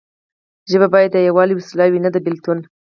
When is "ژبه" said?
0.71-0.87